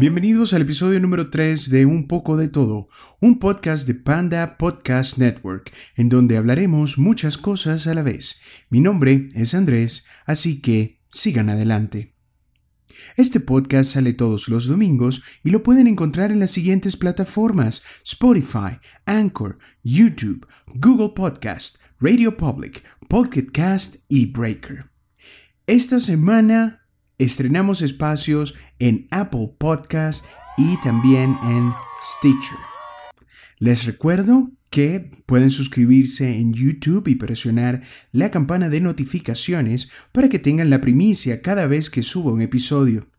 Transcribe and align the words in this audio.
Bienvenidos 0.00 0.54
al 0.54 0.62
episodio 0.62 0.98
número 0.98 1.28
3 1.28 1.68
de 1.68 1.84
Un 1.84 2.08
poco 2.08 2.38
de 2.38 2.48
todo, 2.48 2.88
un 3.20 3.38
podcast 3.38 3.86
de 3.86 3.94
Panda 3.94 4.56
Podcast 4.56 5.18
Network, 5.18 5.74
en 5.94 6.08
donde 6.08 6.38
hablaremos 6.38 6.96
muchas 6.96 7.36
cosas 7.36 7.86
a 7.86 7.92
la 7.92 8.02
vez. 8.02 8.40
Mi 8.70 8.80
nombre 8.80 9.28
es 9.34 9.52
Andrés, 9.52 10.06
así 10.24 10.62
que 10.62 11.02
sigan 11.10 11.50
adelante. 11.50 12.14
Este 13.18 13.40
podcast 13.40 13.92
sale 13.92 14.14
todos 14.14 14.48
los 14.48 14.66
domingos 14.66 15.22
y 15.44 15.50
lo 15.50 15.62
pueden 15.62 15.86
encontrar 15.86 16.32
en 16.32 16.40
las 16.40 16.52
siguientes 16.52 16.96
plataformas: 16.96 17.82
Spotify, 18.02 18.78
Anchor, 19.04 19.58
YouTube, 19.82 20.46
Google 20.76 21.10
Podcast, 21.14 21.76
Radio 22.00 22.38
Public, 22.38 22.82
Pocket 23.06 23.48
Cast 23.52 23.96
y 24.08 24.32
Breaker. 24.32 24.90
Esta 25.66 26.00
semana 26.00 26.79
estrenamos 27.20 27.82
espacios 27.82 28.54
en 28.78 29.06
Apple 29.10 29.52
Podcast 29.58 30.24
y 30.56 30.80
también 30.80 31.36
en 31.44 31.70
Stitcher. 32.02 32.56
Les 33.58 33.84
recuerdo 33.84 34.50
que 34.70 35.10
pueden 35.26 35.50
suscribirse 35.50 36.38
en 36.38 36.54
YouTube 36.54 37.08
y 37.08 37.16
presionar 37.16 37.82
la 38.10 38.30
campana 38.30 38.70
de 38.70 38.80
notificaciones 38.80 39.90
para 40.12 40.30
que 40.30 40.38
tengan 40.38 40.70
la 40.70 40.80
primicia 40.80 41.42
cada 41.42 41.66
vez 41.66 41.90
que 41.90 42.02
suba 42.02 42.32
un 42.32 42.40
episodio. 42.40 43.10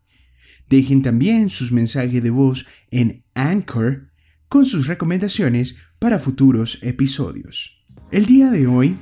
Dejen 0.68 1.02
también 1.02 1.48
sus 1.48 1.70
mensajes 1.70 2.24
de 2.24 2.30
voz 2.30 2.66
en 2.90 3.22
Anchor 3.34 4.08
con 4.48 4.64
sus 4.64 4.88
recomendaciones 4.88 5.76
para 6.00 6.18
futuros 6.18 6.80
episodios. 6.82 7.84
El 8.10 8.26
día 8.26 8.50
de 8.50 8.66
hoy 8.66 8.96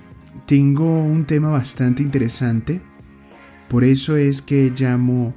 tengo 0.47 1.03
un 1.03 1.25
tema 1.25 1.49
bastante 1.49 2.03
interesante 2.03 2.83
por 3.71 3.85
eso 3.85 4.17
es 4.17 4.43
que 4.43 4.73
llamo 4.77 5.33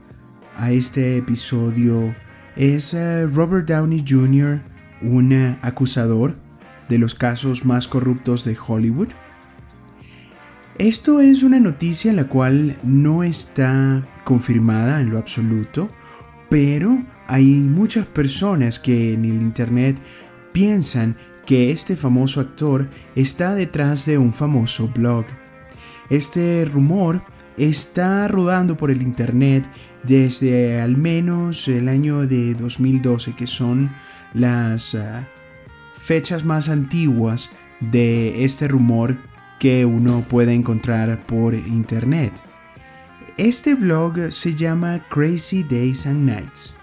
a 0.58 0.72
este 0.72 1.18
episodio 1.18 2.14
¿Es 2.56 2.94
eh, 2.94 3.26
Robert 3.26 3.68
Downey 3.68 4.04
Jr. 4.08 4.62
un 5.02 5.32
eh, 5.32 5.58
acusador 5.62 6.36
de 6.88 7.00
los 7.00 7.16
casos 7.16 7.66
más 7.66 7.88
corruptos 7.88 8.44
de 8.44 8.56
Hollywood? 8.68 9.10
Esto 10.78 11.20
es 11.20 11.42
una 11.42 11.60
noticia 11.60 12.14
la 12.14 12.26
cual 12.26 12.78
no 12.84 13.24
está 13.24 14.06
confirmada 14.24 15.00
en 15.00 15.10
lo 15.10 15.18
absoluto, 15.18 15.88
pero 16.50 17.04
hay 17.28 17.46
muchas 17.46 18.06
personas 18.06 18.80
que 18.80 19.14
en 19.14 19.26
el 19.26 19.42
Internet 19.42 19.98
piensan 20.52 21.16
que 21.46 21.72
este 21.72 21.96
famoso 21.96 22.40
actor 22.40 22.88
está 23.16 23.56
detrás 23.56 24.06
de 24.06 24.18
un 24.18 24.34
famoso 24.34 24.88
blog. 24.88 25.26
Este 26.10 26.66
rumor 26.66 27.24
está 27.58 28.28
rodando 28.28 28.78
por 28.78 28.92
el 28.92 29.02
Internet 29.02 29.68
desde 30.04 30.82
al 30.82 30.98
menos 30.98 31.68
el 31.68 31.88
año 31.88 32.28
de 32.28 32.54
2012, 32.56 33.34
que 33.36 33.48
son 33.48 33.92
las 34.34 34.96
ah, 34.96 35.28
fechas 35.94 36.44
más 36.44 36.70
antiguas 36.70 37.52
de 37.80 38.44
este 38.44 38.68
rumor 38.68 39.18
que 39.60 39.86
uno 39.86 40.26
puede 40.28 40.54
encontrar 40.54 41.26
por 41.26 41.54
Internet. 41.54 42.34
Este 43.38 43.76
blog 43.76 44.32
se 44.32 44.56
llama 44.56 45.02
Crazy 45.10 45.64
Days 45.64 46.06
and 46.06 46.26
Nights. 46.26 46.76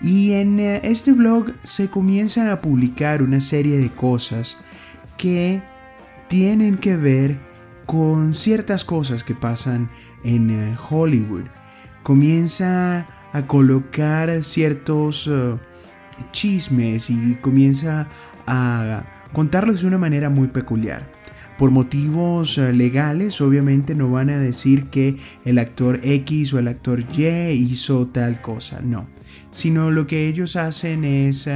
Y 0.00 0.32
en 0.32 0.60
eh, 0.60 0.80
este 0.84 1.12
blog 1.12 1.52
se 1.62 1.88
comienzan 1.88 2.48
a 2.48 2.58
publicar 2.58 3.22
una 3.22 3.40
serie 3.40 3.78
de 3.78 3.90
cosas 3.90 4.58
que 5.16 5.62
tienen 6.28 6.76
que 6.76 6.96
ver 6.96 7.38
con 7.86 8.34
ciertas 8.34 8.84
cosas 8.84 9.24
que 9.24 9.34
pasan 9.34 9.88
en 10.24 10.50
eh, 10.50 10.76
Hollywood. 10.90 11.44
Comienza 12.02 13.06
a 13.32 13.46
colocar 13.46 14.42
ciertos 14.44 15.28
eh, 15.28 15.54
chismes 16.32 17.10
y 17.10 17.36
comienza 17.36 18.08
a 18.46 19.04
contarlos 19.32 19.82
de 19.82 19.86
una 19.86 19.98
manera 19.98 20.28
muy 20.28 20.48
peculiar. 20.48 21.06
Por 21.58 21.70
motivos 21.70 22.58
eh, 22.58 22.72
legales, 22.72 23.40
obviamente 23.40 23.94
no 23.94 24.10
van 24.10 24.30
a 24.30 24.38
decir 24.38 24.86
que 24.86 25.16
el 25.44 25.58
actor 25.58 26.00
X 26.02 26.52
o 26.52 26.58
el 26.58 26.68
actor 26.68 27.02
Y 27.16 27.24
hizo 27.50 28.08
tal 28.08 28.42
cosa, 28.42 28.80
no. 28.82 29.06
Sino 29.52 29.90
lo 29.90 30.06
que 30.06 30.28
ellos 30.28 30.56
hacen 30.56 31.04
es 31.04 31.48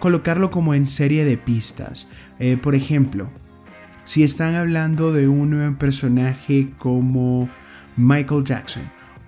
colocarlo 0.00 0.50
como 0.50 0.74
en 0.74 0.86
serie 0.86 1.24
de 1.24 1.38
pistas. 1.38 2.08
por 2.62 2.74
ejemplo, 2.74 3.30
si 4.08 4.22
están 4.22 4.54
hablando 4.54 5.12
de 5.12 5.28
un 5.28 5.76
personaje 5.76 6.70
como 6.78 7.46
Michael 7.98 8.42
Jackson, 8.42 8.84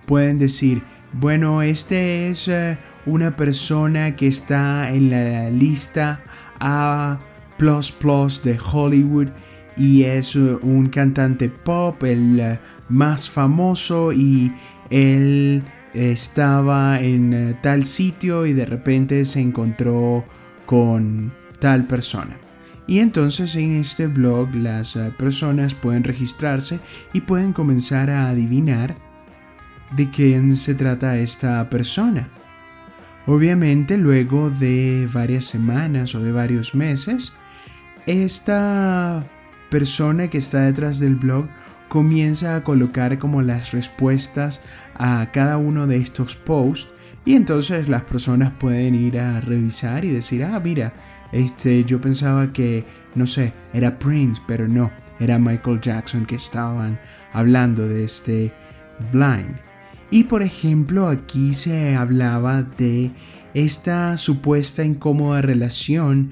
pueden 0.07 0.39
decir, 0.39 0.81
bueno, 1.13 1.61
este 1.61 2.31
es 2.31 2.47
eh, 2.47 2.79
una 3.05 3.35
persona 3.35 4.15
que 4.15 4.25
está 4.25 4.89
en 4.89 5.11
la 5.11 5.51
lista 5.51 6.21
A 6.59 7.19
de 7.59 8.57
Hollywood 8.59 9.27
y 9.77 10.01
es 10.01 10.35
eh, 10.35 10.39
un 10.39 10.89
cantante 10.89 11.49
pop, 11.49 12.01
el 12.03 12.39
eh, 12.39 12.59
más 12.89 13.29
famoso 13.29 14.11
y 14.11 14.51
él 14.89 15.61
estaba 15.93 16.99
en 16.99 17.55
tal 17.61 17.85
sitio 17.85 18.47
y 18.47 18.53
de 18.53 18.65
repente 18.65 19.25
se 19.25 19.41
encontró 19.41 20.25
con 20.65 21.31
tal 21.59 21.85
persona. 21.85 22.35
Y 22.87 22.99
entonces 22.99 23.55
en 23.55 23.77
este 23.77 24.07
blog 24.07 24.53
las 24.55 24.95
eh, 24.95 25.13
personas 25.17 25.75
pueden 25.75 26.03
registrarse 26.03 26.79
y 27.13 27.21
pueden 27.21 27.53
comenzar 27.53 28.09
a 28.09 28.29
adivinar 28.29 28.95
de 29.95 30.09
quién 30.09 30.55
se 30.55 30.75
trata 30.75 31.17
esta 31.17 31.69
persona. 31.69 32.29
Obviamente 33.27 33.97
luego 33.97 34.49
de 34.49 35.07
varias 35.13 35.45
semanas 35.45 36.15
o 36.15 36.21
de 36.21 36.31
varios 36.31 36.73
meses, 36.73 37.33
esta 38.07 39.23
persona 39.69 40.29
que 40.29 40.39
está 40.39 40.61
detrás 40.61 40.99
del 40.99 41.15
blog 41.15 41.47
comienza 41.87 42.55
a 42.55 42.63
colocar 42.63 43.19
como 43.19 43.41
las 43.41 43.71
respuestas 43.71 44.61
a 44.95 45.29
cada 45.31 45.57
uno 45.57 45.87
de 45.87 45.97
estos 45.97 46.35
posts 46.35 46.87
y 47.25 47.35
entonces 47.35 47.87
las 47.87 48.03
personas 48.03 48.51
pueden 48.53 48.95
ir 48.95 49.19
a 49.19 49.39
revisar 49.41 50.03
y 50.05 50.09
decir, 50.09 50.43
ah, 50.43 50.59
mira, 50.59 50.93
este, 51.31 51.83
yo 51.83 51.99
pensaba 52.01 52.51
que, 52.51 52.83
no 53.15 53.27
sé, 53.27 53.53
era 53.73 53.97
Prince, 53.97 54.41
pero 54.47 54.67
no, 54.67 54.91
era 55.19 55.39
Michael 55.39 55.79
Jackson 55.81 56.25
que 56.25 56.35
estaban 56.35 56.99
hablando 57.33 57.87
de 57.87 58.03
este 58.03 58.53
Blind. 59.11 59.55
Y 60.09 60.25
por 60.25 60.43
ejemplo, 60.43 61.07
aquí 61.07 61.53
se 61.53 61.95
hablaba 61.95 62.63
de 62.63 63.11
esta 63.53 64.17
supuesta 64.17 64.83
incómoda 64.83 65.41
relación 65.41 66.31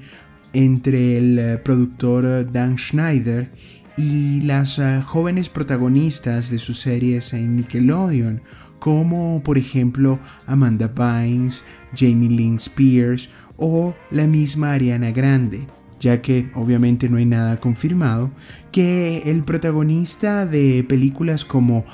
entre 0.52 1.18
el 1.18 1.38
eh, 1.38 1.56
productor 1.58 2.50
Dan 2.50 2.76
Schneider 2.76 3.48
y 3.96 4.40
las 4.42 4.78
eh, 4.78 5.02
jóvenes 5.04 5.48
protagonistas 5.48 6.50
de 6.50 6.58
sus 6.58 6.80
series 6.80 7.32
en 7.32 7.56
Nickelodeon, 7.56 8.40
como 8.78 9.42
por 9.42 9.58
ejemplo 9.58 10.18
Amanda 10.46 10.88
Bynes, 10.88 11.64
Jamie 11.94 12.30
Lynn 12.30 12.56
Spears 12.56 13.28
o 13.60 13.94
la 14.10 14.26
misma 14.26 14.72
Ariana 14.72 15.12
Grande, 15.12 15.66
ya 16.00 16.22
que 16.22 16.48
obviamente 16.54 17.08
no 17.08 17.18
hay 17.18 17.26
nada 17.26 17.60
confirmado 17.60 18.30
que 18.72 19.22
el 19.26 19.44
protagonista 19.44 20.46
de 20.46 20.84
películas 20.88 21.44
como 21.44 21.84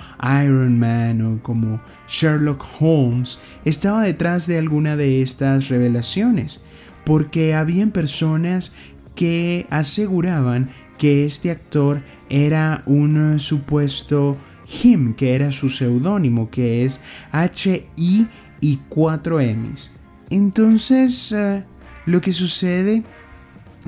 Iron 0.42 0.78
Man 0.78 1.20
o 1.22 1.42
como 1.42 1.80
Sherlock 2.08 2.64
Holmes 2.80 3.40
estaba 3.64 4.02
detrás 4.02 4.46
de 4.46 4.58
alguna 4.58 4.96
de 4.96 5.22
estas 5.22 5.68
revelaciones, 5.68 6.60
porque 7.04 7.54
habían 7.54 7.90
personas 7.90 8.72
que 9.14 9.66
aseguraban 9.70 10.70
que 10.98 11.26
este 11.26 11.50
actor 11.50 12.02
era 12.30 12.82
un 12.86 13.38
supuesto 13.40 14.36
him, 14.82 15.14
que 15.14 15.34
era 15.34 15.52
su 15.52 15.68
seudónimo, 15.68 16.50
que 16.50 16.84
es 16.84 17.00
H-I 17.32 18.28
y 18.60 18.78
4 18.88 19.40
M's. 19.40 19.95
Entonces, 20.30 21.32
eh, 21.32 21.64
lo 22.04 22.20
que 22.20 22.32
sucede 22.32 23.04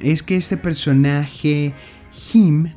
es 0.00 0.22
que 0.22 0.36
este 0.36 0.56
personaje, 0.56 1.74
Him, 2.32 2.72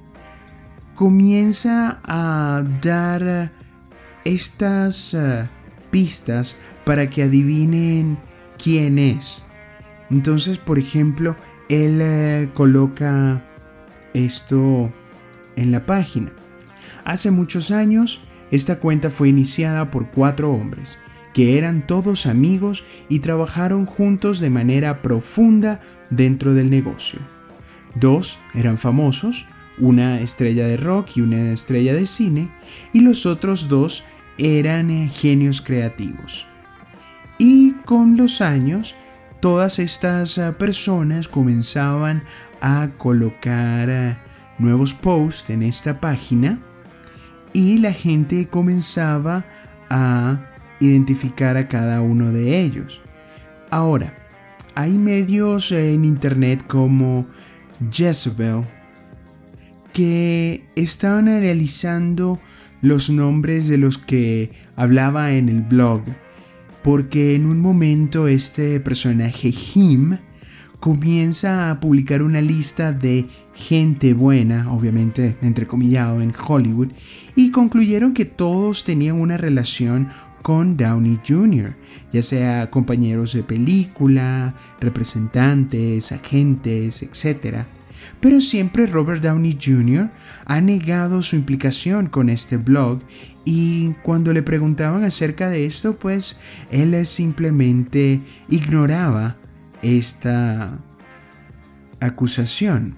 comienza 0.96 2.00
a 2.04 2.63
dar 2.81 3.52
estas 4.25 5.13
eh, 5.13 5.48
pistas 5.92 6.56
para 6.86 7.10
que 7.10 7.24
adivinen 7.24 8.18
quién 8.58 8.98
es. 8.98 9.44
Entonces, 10.10 10.57
por 10.57 10.80
ejemplo, 10.80 11.36
él 11.69 12.00
eh, 12.02 12.50
coloca 12.54 13.44
esto 14.14 14.92
en 15.56 15.72
la 15.72 15.86
página. 15.86 16.31
Hace 17.06 17.31
muchos 17.31 17.72
años, 17.72 18.22
esta 18.50 18.80
cuenta 18.80 19.10
fue 19.10 19.30
iniciada 19.30 19.90
por 19.92 20.10
cuatro 20.10 20.52
hombres 20.52 21.00
que 21.33 21.57
eran 21.57 21.86
todos 21.86 22.25
amigos 22.25 22.83
y 23.10 23.19
trabajaron 23.19 23.86
juntos 23.86 24.39
de 24.39 24.50
manera 24.50 25.01
profunda 25.01 25.80
dentro 26.10 26.54
del 26.54 26.69
negocio. 26.69 27.19
Dos 27.95 28.39
eran 28.54 28.78
famosos, 28.78 29.45
una 29.78 30.22
estrella 30.22 30.68
de 30.68 30.78
rock 30.78 31.18
y 31.18 31.22
una 31.22 31.51
estrella 31.51 31.94
de 31.94 32.06
cine, 32.06 32.51
y 32.94 33.01
los 33.01 33.25
otros 33.25 33.68
dos 33.68 34.04
eran 34.38 35.10
genios 35.10 35.62
creativos. 35.62 36.45
Y 37.38 37.74
con 37.86 38.18
los 38.18 38.42
años, 38.42 38.95
todas 39.39 39.80
estas 39.80 40.38
ah, 40.38 40.57
personas 40.57 41.28
comenzaban 41.28 42.24
a 42.62 42.89
colocar 42.98 43.89
ah, 43.89 44.24
nuevos 44.60 44.94
posts 44.94 45.50
en 45.50 45.63
esta 45.63 46.00
página 46.00 46.60
y 47.51 47.80
la 47.80 47.92
gente 47.92 48.48
comenzaba 48.48 49.44
a 49.89 50.50
identificar 50.81 51.56
a 51.56 51.68
cada 51.68 52.01
uno 52.01 52.31
de 52.31 52.62
ellos. 52.62 53.01
Ahora, 53.69 54.13
hay 54.75 54.98
medios 54.98 55.72
en 55.72 56.04
internet 56.04 56.66
como 56.68 57.25
Jezebel 57.92 58.66
que 59.94 60.66
estaban 60.75 61.28
analizando 61.28 62.39
los 62.81 63.10
nombres 63.10 63.68
de 63.68 63.78
los 63.78 63.98
que 63.98 64.51
hablaba 64.75 65.33
en 65.33 65.50
el 65.50 65.62
blog, 65.62 66.01
porque 66.83 67.36
en 67.36 67.45
un 67.45 67.60
momento 67.60 68.28
este 68.28 68.80
personaje 68.80 69.51
Jim 69.51 70.18
comienza 70.80 71.69
a 71.69 71.80
publicar 71.80 72.24
una 72.24 72.42
lista 72.42 72.92
de 72.92 73.28
gente 73.54 74.13
buena, 74.13 74.72
obviamente 74.74 75.38
entrecomillado 75.42 76.22
en 76.22 76.33
Hollywood, 76.36 76.89
y 77.36 77.51
concluyeron 77.51 78.13
que 78.13 78.25
todos 78.25 78.83
tenían 78.83 79.19
una 79.19 79.38
relación 79.38 80.10
con 80.42 80.78
Downey 80.78 81.20
Jr., 81.28 81.74
ya 82.12 82.22
sea 82.22 82.70
compañeros 82.70 83.34
de 83.34 83.44
película, 83.44 84.54
representantes, 84.80 86.12
agentes, 86.12 87.04
etc. 87.04 87.66
Pero 88.20 88.42
siempre 88.42 88.86
Robert 88.86 89.22
Downey 89.22 89.58
Jr. 89.62 90.10
ha 90.46 90.62
negado 90.62 91.22
su 91.22 91.36
implicación 91.36 92.08
con 92.08 92.30
este 92.30 92.58
blog 92.58 93.00
y 93.46 93.94
cuando 94.04 94.34
le 94.34 94.44
preguntaban 94.44 95.04
acerca 95.04 95.50
de 95.50 95.66
esto, 95.66 95.96
pues 95.98 96.40
él 96.70 97.06
simplemente 97.06 98.22
ignoraba 98.50 99.36
esta 99.82 100.78
acusación, 102.00 102.96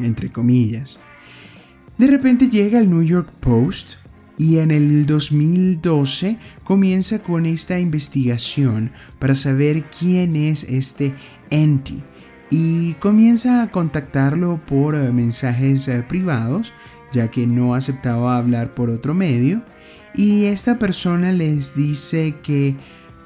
entre 0.00 0.30
comillas. 0.30 0.98
De 1.96 2.08
repente 2.08 2.48
llega 2.48 2.78
el 2.78 2.90
New 2.90 3.02
York 3.02 3.30
Post 3.40 3.96
y 4.36 4.58
en 4.58 4.70
el 4.70 5.06
2012 5.06 6.38
comienza 6.64 7.20
con 7.20 7.46
esta 7.46 7.78
investigación 7.78 8.90
para 9.18 9.34
saber 9.34 9.84
quién 9.96 10.36
es 10.36 10.64
este 10.64 11.14
enti 11.50 12.02
y 12.50 12.94
comienza 12.94 13.62
a 13.62 13.70
contactarlo 13.70 14.60
por 14.66 14.94
eh, 14.94 15.12
mensajes 15.12 15.88
eh, 15.88 16.04
privados 16.06 16.72
ya 17.14 17.30
que 17.30 17.46
no 17.46 17.74
aceptaba 17.74 18.36
hablar 18.36 18.72
por 18.72 18.90
otro 18.90 19.14
medio. 19.14 19.62
Y 20.14 20.44
esta 20.44 20.78
persona 20.78 21.32
les 21.32 21.74
dice 21.74 22.34
que 22.42 22.76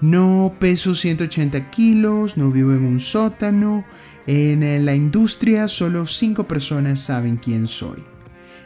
no 0.00 0.54
peso 0.58 0.94
180 0.94 1.70
kilos, 1.70 2.36
no 2.36 2.50
vivo 2.50 2.72
en 2.72 2.84
un 2.84 3.00
sótano, 3.00 3.84
en 4.26 4.62
eh, 4.62 4.80
la 4.80 4.94
industria 4.94 5.66
solo 5.68 6.06
5 6.06 6.44
personas 6.44 7.00
saben 7.00 7.36
quién 7.36 7.66
soy. 7.66 7.98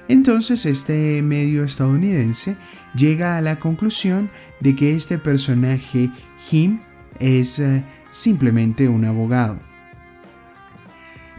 Entonces 0.09 0.67
este 0.67 1.23
medio 1.23 1.65
estadounidense 1.65 2.57
llega 2.95 3.37
a 3.37 3.41
la 3.41 3.59
conclusión 3.59 4.31
de 4.61 4.75
que 4.75 4.95
este 4.95 5.19
personaje 5.19 6.11
Jim 6.49 6.81
es 7.19 7.59
eh, 7.59 7.85
simplemente 8.11 8.89
un 8.89 9.05
abogado. 9.05 9.59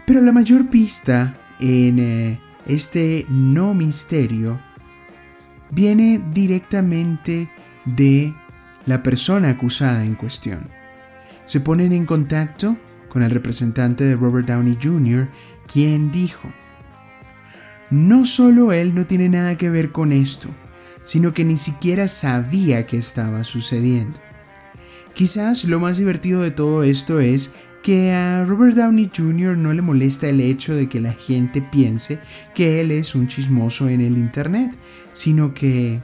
Pero 0.06 0.20
la 0.20 0.32
mayor 0.32 0.68
pista 0.68 1.34
en 1.60 1.98
eh, 1.98 2.40
este 2.66 3.26
no 3.28 3.74
misterio 3.74 4.60
viene 5.70 6.20
directamente 6.32 7.48
de 7.84 8.34
la 8.86 9.02
persona 9.02 9.50
acusada 9.50 10.04
en 10.04 10.14
cuestión. 10.14 10.68
Se 11.44 11.60
ponen 11.60 11.92
en 11.92 12.06
contacto 12.06 12.76
con 13.08 13.22
el 13.22 13.30
representante 13.30 14.04
de 14.04 14.16
Robert 14.16 14.48
Downey 14.48 14.78
Jr., 14.82 15.28
quien 15.66 16.10
dijo, 16.10 16.48
no 17.94 18.26
solo 18.26 18.72
él 18.72 18.92
no 18.92 19.06
tiene 19.06 19.28
nada 19.28 19.56
que 19.56 19.70
ver 19.70 19.92
con 19.92 20.12
esto, 20.12 20.48
sino 21.04 21.32
que 21.32 21.44
ni 21.44 21.56
siquiera 21.56 22.08
sabía 22.08 22.86
que 22.86 22.96
estaba 22.96 23.44
sucediendo. 23.44 24.18
Quizás 25.14 25.64
lo 25.64 25.78
más 25.78 25.98
divertido 25.98 26.42
de 26.42 26.50
todo 26.50 26.82
esto 26.82 27.20
es 27.20 27.52
que 27.84 28.10
a 28.10 28.44
Robert 28.46 28.74
Downey 28.74 29.12
Jr. 29.16 29.56
no 29.56 29.72
le 29.72 29.80
molesta 29.80 30.28
el 30.28 30.40
hecho 30.40 30.74
de 30.74 30.88
que 30.88 31.00
la 31.00 31.12
gente 31.12 31.62
piense 31.62 32.18
que 32.52 32.80
él 32.80 32.90
es 32.90 33.14
un 33.14 33.28
chismoso 33.28 33.88
en 33.88 34.00
el 34.00 34.18
Internet, 34.18 34.76
sino 35.12 35.54
que 35.54 36.00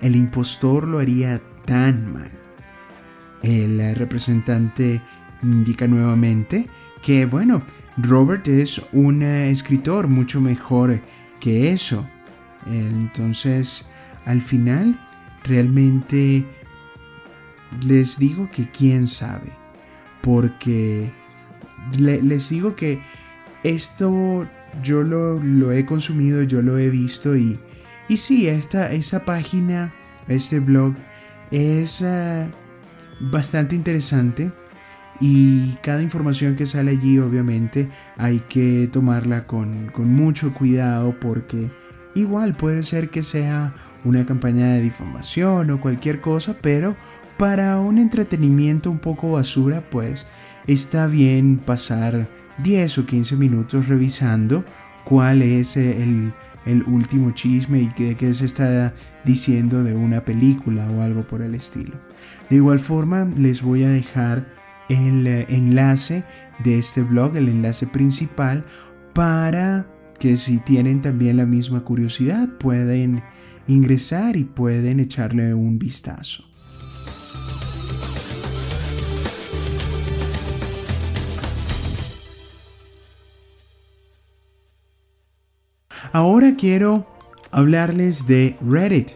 el 0.00 0.16
impostor 0.16 0.88
lo 0.88 0.98
haría 0.98 1.42
tan 1.66 2.10
mal. 2.10 2.30
El 3.42 3.94
representante 3.96 5.02
indica 5.42 5.86
nuevamente 5.86 6.70
que, 7.02 7.26
bueno, 7.26 7.60
Robert 7.98 8.48
es 8.48 8.80
un 8.92 9.22
escritor 9.22 10.08
mucho 10.08 10.40
mejor 10.40 11.00
que 11.40 11.70
eso. 11.70 12.06
Entonces, 12.66 13.86
al 14.24 14.40
final, 14.40 14.98
realmente 15.44 16.46
les 17.82 18.18
digo 18.18 18.48
que 18.50 18.68
quién 18.70 19.06
sabe. 19.06 19.52
Porque 20.22 21.10
les 21.98 22.48
digo 22.48 22.74
que 22.74 23.02
esto 23.62 24.48
yo 24.82 25.02
lo, 25.02 25.72
he 25.72 25.84
consumido, 25.84 26.42
yo 26.42 26.62
lo 26.62 26.78
he 26.78 26.90
visto 26.90 27.36
y, 27.36 27.58
y 28.08 28.16
sí, 28.16 28.48
esta, 28.48 28.90
esta 28.92 29.24
página, 29.24 29.94
este 30.28 30.60
blog 30.60 30.94
es 31.50 32.02
eh, 32.02 32.48
bastante 33.20 33.74
interesante 33.76 34.50
y 35.20 35.74
cada 35.82 36.02
información 36.02 36.56
que 36.56 36.66
sale 36.66 36.92
allí 36.92 37.18
obviamente 37.18 37.88
hay 38.16 38.40
que 38.40 38.88
tomarla 38.92 39.46
con, 39.46 39.86
con 39.88 40.12
mucho 40.12 40.52
cuidado 40.52 41.14
porque 41.20 41.70
igual 42.14 42.54
puede 42.54 42.82
ser 42.82 43.10
que 43.10 43.22
sea 43.22 43.72
una 44.04 44.26
campaña 44.26 44.66
de 44.74 44.82
difamación 44.82 45.70
o 45.70 45.80
cualquier 45.80 46.20
cosa, 46.20 46.56
pero 46.60 46.94
para 47.36 47.78
un 47.80 47.98
entretenimiento 47.98 48.90
un 48.90 48.98
poco 48.98 49.32
basura, 49.32 49.82
pues 49.90 50.26
está 50.66 51.06
bien 51.06 51.58
pasar 51.58 52.26
10 52.62 52.98
o 52.98 53.06
15 53.06 53.36
minutos 53.36 53.88
revisando 53.88 54.64
cuál 55.04 55.42
es 55.42 55.76
el, 55.76 56.32
el 56.66 56.82
último 56.84 57.32
chisme 57.32 57.80
y 57.80 58.04
de 58.04 58.14
qué 58.14 58.32
se 58.34 58.46
está 58.46 58.94
diciendo 59.24 59.82
de 59.82 59.94
una 59.94 60.24
película 60.24 60.88
o 60.90 61.02
algo 61.02 61.22
por 61.22 61.42
el 61.42 61.54
estilo. 61.54 61.96
De 62.50 62.56
igual 62.56 62.78
forma, 62.78 63.26
les 63.36 63.62
voy 63.62 63.84
a 63.84 63.88
dejar 63.88 64.53
el 64.88 65.26
eh, 65.26 65.46
enlace 65.48 66.24
de 66.62 66.78
este 66.78 67.02
blog, 67.02 67.36
el 67.36 67.48
enlace 67.48 67.86
principal, 67.86 68.64
para 69.12 69.86
que 70.18 70.36
si 70.36 70.58
tienen 70.58 71.02
también 71.02 71.36
la 71.36 71.46
misma 71.46 71.84
curiosidad 71.84 72.48
pueden 72.58 73.22
ingresar 73.66 74.36
y 74.36 74.44
pueden 74.44 75.00
echarle 75.00 75.54
un 75.54 75.78
vistazo. 75.78 76.44
Ahora 86.12 86.54
quiero 86.56 87.08
hablarles 87.50 88.28
de 88.28 88.56
Reddit. 88.64 89.12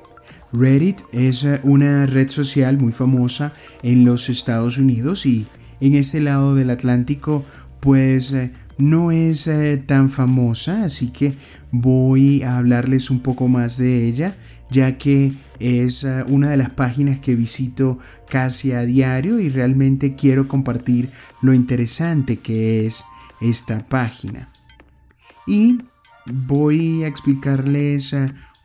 Reddit 0.53 1.03
es 1.13 1.45
eh, 1.45 1.61
una 1.63 2.07
red 2.07 2.29
social 2.29 2.77
muy 2.77 2.91
famosa 2.91 3.53
en 3.83 4.05
los 4.05 4.29
Estados 4.29 4.79
Unidos 4.79 5.25
y 5.25 5.47
en 5.81 5.95
este 5.95 6.21
lado 6.21 6.55
del 6.55 6.71
Atlántico 6.71 7.45
pues 7.81 8.33
eh, 8.33 8.53
no 8.77 9.11
es 9.11 9.47
eh, 9.47 9.83
tan 9.85 10.11
famosa, 10.11 10.85
así 10.85 11.11
que 11.11 11.33
voy 11.71 12.43
a 12.43 12.57
hablarles 12.57 13.11
un 13.11 13.21
poco 13.21 13.49
más 13.49 13.77
de 13.77 14.07
ella, 14.07 14.35
ya 14.71 14.99
que 14.99 15.33
es 15.59 16.07
una 16.29 16.51
de 16.51 16.57
las 16.57 16.71
páginas 16.71 17.19
que 17.19 17.35
visito 17.35 17.99
casi 18.29 18.73
a 18.73 18.83
diario 18.83 19.41
y 19.41 19.49
realmente 19.49 20.15
quiero 20.15 20.47
compartir 20.47 21.11
lo 21.43 21.55
interesante 21.55 22.39
que 22.39 22.87
es 22.87 23.05
esta 23.41 23.85
página. 23.87 24.51
Y 25.47 25.79
voy 26.27 27.05
a 27.05 27.09
explicarles 27.09 28.15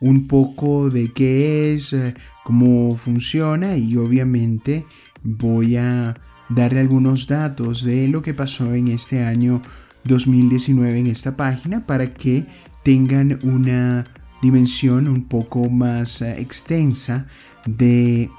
un 0.00 0.26
poco 0.26 0.90
de 0.90 1.12
qué 1.12 1.72
es, 1.72 1.92
eh, 1.94 2.14
cómo 2.44 2.96
funciona 2.98 3.76
y 3.76 3.96
obviamente 3.96 4.84
voy 5.22 5.76
a 5.76 6.14
darle 6.48 6.80
algunos 6.80 7.26
datos 7.26 7.82
de 7.84 8.08
lo 8.08 8.22
que 8.22 8.34
pasó 8.34 8.74
en 8.74 8.88
este 8.88 9.24
año 9.24 9.62
2019 10.04 10.98
en 10.98 11.06
esta 11.06 11.36
página 11.36 11.86
para 11.86 12.12
que 12.12 12.46
tengan 12.82 13.38
una 13.42 14.04
dimensión 14.42 15.08
un 15.08 15.24
poco 15.24 15.68
más 15.70 16.20
eh, 16.20 16.40
extensa 16.40 17.26
de 17.66 18.30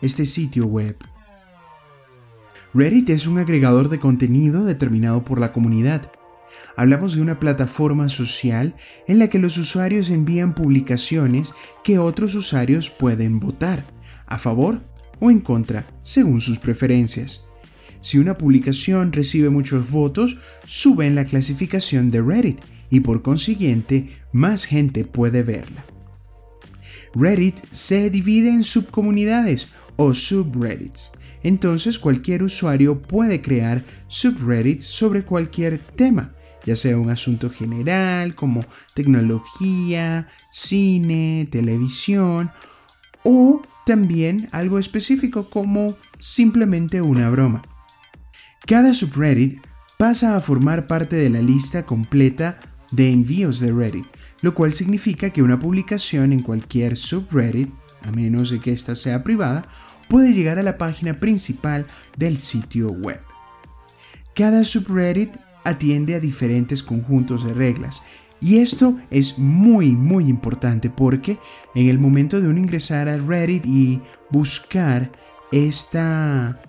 este 0.00 0.26
sitio 0.26 0.66
web. 0.66 0.96
Reddit 2.74 3.10
es 3.10 3.26
un 3.26 3.38
agregador 3.38 3.88
de 3.88 3.98
contenido 3.98 4.64
determinado 4.64 5.24
por 5.24 5.40
la 5.40 5.52
comunidad 5.52 6.10
Hablamos 6.76 7.14
de 7.14 7.22
una 7.22 7.38
plataforma 7.38 8.08
social 8.08 8.74
en 9.06 9.18
la 9.18 9.28
que 9.28 9.38
los 9.38 9.58
usuarios 9.58 10.10
envían 10.10 10.54
publicaciones 10.54 11.54
que 11.84 11.98
otros 11.98 12.34
usuarios 12.34 12.88
pueden 12.90 13.40
votar, 13.40 13.84
a 14.26 14.38
favor 14.38 14.80
o 15.22 15.30
en 15.30 15.38
contra, 15.38 15.86
según 16.02 16.40
sus 16.40 16.58
preferencias. 16.58 17.44
Si 18.00 18.18
una 18.18 18.36
publicación 18.36 19.12
recibe 19.12 19.50
muchos 19.50 19.88
votos, 19.88 20.36
sube 20.66 21.06
en 21.06 21.14
la 21.14 21.24
clasificación 21.24 22.10
de 22.10 22.20
Reddit 22.20 22.60
y 22.90 23.00
por 23.00 23.22
consiguiente 23.22 24.08
más 24.32 24.64
gente 24.64 25.04
puede 25.04 25.44
verla. 25.44 25.84
Reddit 27.14 27.60
se 27.70 28.10
divide 28.10 28.48
en 28.48 28.64
subcomunidades 28.64 29.68
o 29.94 30.12
subreddits. 30.12 31.12
Entonces 31.44 32.00
cualquier 32.00 32.42
usuario 32.42 33.00
puede 33.00 33.40
crear 33.40 33.84
subreddits 34.08 34.84
sobre 34.84 35.22
cualquier 35.22 35.78
tema, 35.78 36.34
ya 36.64 36.74
sea 36.74 36.98
un 36.98 37.10
asunto 37.10 37.48
general 37.48 38.34
como 38.34 38.64
tecnología, 38.94 40.26
cine, 40.50 41.46
televisión 41.48 42.50
o 43.22 43.62
también 43.84 44.48
algo 44.52 44.78
específico 44.78 45.48
como 45.50 45.96
simplemente 46.18 47.00
una 47.00 47.30
broma. 47.30 47.62
Cada 48.66 48.94
subreddit 48.94 49.60
pasa 49.98 50.36
a 50.36 50.40
formar 50.40 50.86
parte 50.86 51.16
de 51.16 51.30
la 51.30 51.40
lista 51.40 51.84
completa 51.84 52.58
de 52.90 53.10
envíos 53.10 53.60
de 53.60 53.72
Reddit, 53.72 54.06
lo 54.40 54.54
cual 54.54 54.72
significa 54.72 55.30
que 55.30 55.42
una 55.42 55.58
publicación 55.58 56.32
en 56.32 56.42
cualquier 56.42 56.96
subreddit, 56.96 57.70
a 58.02 58.10
menos 58.10 58.50
de 58.50 58.60
que 58.60 58.72
ésta 58.72 58.94
sea 58.94 59.24
privada, 59.24 59.66
puede 60.08 60.32
llegar 60.32 60.58
a 60.58 60.62
la 60.62 60.76
página 60.76 61.18
principal 61.20 61.86
del 62.16 62.38
sitio 62.38 62.90
web. 62.90 63.20
Cada 64.34 64.64
subreddit 64.64 65.30
atiende 65.64 66.14
a 66.14 66.20
diferentes 66.20 66.82
conjuntos 66.82 67.44
de 67.44 67.54
reglas 67.54 68.02
y 68.42 68.58
esto 68.58 68.98
es 69.10 69.38
muy 69.38 69.92
muy 69.92 70.26
importante 70.26 70.90
porque 70.90 71.38
en 71.74 71.88
el 71.88 71.98
momento 71.98 72.40
de 72.40 72.48
uno 72.48 72.58
ingresar 72.58 73.08
al 73.08 73.26
Reddit 73.26 73.64
y 73.64 74.00
buscar 74.30 75.12
esta 75.52 76.60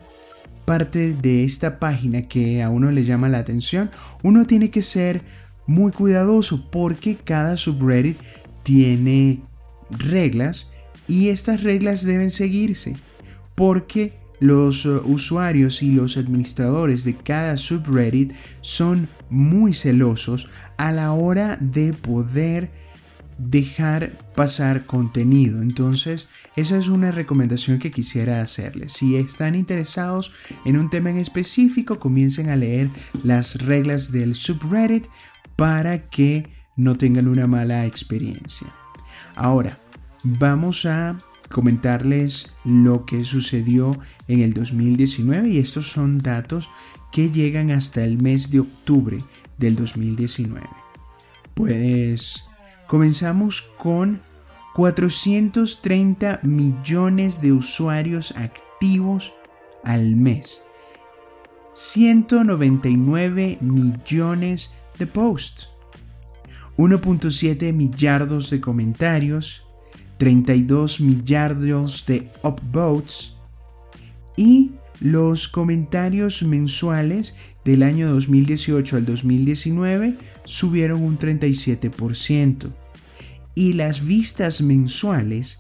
parte 0.65 1.13
de 1.13 1.44
esta 1.44 1.80
página 1.80 2.27
que 2.27 2.62
a 2.62 2.70
uno 2.70 2.92
le 2.92 3.03
llama 3.03 3.27
la 3.27 3.39
atención, 3.39 3.92
uno 4.22 4.46
tiene 4.46 4.70
que 4.70 4.82
ser 4.82 5.24
muy 5.65 5.92
cuidadoso 5.92 6.70
porque 6.70 7.15
cada 7.18 7.58
subreddit 7.58 8.18
tiene 8.63 9.42
reglas 9.89 10.72
y 11.08 11.30
estas 11.30 11.63
reglas 11.63 12.03
deben 12.03 12.32
seguirse 12.32 12.96
porque 13.56 14.13
los 14.44 14.86
uh, 14.86 15.02
usuarios 15.06 15.82
y 15.82 15.94
los 15.94 16.18
administradores 16.18 17.06
de 17.06 17.16
cada 17.16 17.56
subreddit 17.56 18.34
son 18.60 19.08
muy 19.30 19.74
celosos 19.74 20.50
a 20.76 20.92
la 20.92 21.14
hora 21.14 21.58
de 21.62 21.94
poder 21.94 22.70
dejar 23.38 24.12
pasar 24.36 24.86
contenido. 24.86 25.62
Entonces, 25.62 26.28
esa 26.58 26.78
es 26.78 26.90
una 26.90 27.12
recomendación 27.12 27.80
que 27.80 27.90
quisiera 27.90 28.42
hacerles. 28.42 28.92
Si 28.92 29.16
están 29.16 29.56
interesados 29.56 30.34
en 30.66 30.78
un 30.78 30.90
tema 30.90 31.10
en 31.10 31.20
específico, 31.20 31.98
comiencen 31.98 32.50
a 32.50 32.58
leer 32.58 32.90
las 33.24 33.62
reglas 33.62 34.12
del 34.12 34.36
subreddit 34.36 35.06
para 35.56 36.10
que 36.10 36.50
no 36.76 36.98
tengan 36.98 37.30
una 37.30 37.48
mala 37.48 37.86
experiencia. 37.86 38.68
Ahora, 39.36 39.80
vamos 40.26 40.86
a 40.86 41.18
comentarles 41.53 42.55
lo 42.65 43.05
que 43.05 43.24
sucedió 43.24 43.98
en 44.27 44.41
el 44.41 44.53
2019 44.53 45.50
y 45.50 45.60
estos 45.60 45.88
son 45.88 46.17
datos 46.17 46.69
que 47.12 47.29
llegan 47.29 47.69
hasta 47.69 48.03
el 48.03 48.22
mes 48.22 48.50
de 48.51 48.60
octubre 48.62 49.19
del 49.60 49.75
2019. 49.75 50.67
Pues 51.53 52.43
comenzamos 52.88 53.62
con 53.77 54.22
430 54.74 56.39
millones 56.41 57.39
de 57.39 57.51
usuarios 57.51 58.33
activos 58.36 59.31
al 59.83 60.15
mes. 60.15 60.63
199 61.75 63.60
millones 63.62 64.74
de 64.98 65.05
posts. 65.05 65.69
1.7 66.77 67.72
millardos 67.74 68.50
de 68.50 68.60
comentarios. 68.60 69.63
32 70.17 71.01
millardos 71.01 72.05
de 72.05 72.29
upvotes. 72.43 73.34
Y 74.36 74.72
los 75.00 75.48
comentarios 75.48 76.43
mensuales 76.43 77.36
del 77.65 77.84
año 77.84 78.10
2018 78.12 78.98
al 78.98 79.05
2019 79.05 80.17
subieron 80.46 81.03
un 81.03 81.20
37% 81.20 82.72
y 83.55 83.74
las 83.74 84.05
vistas 84.05 84.62
mensuales 84.62 85.60